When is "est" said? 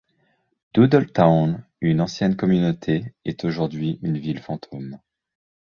3.23-3.45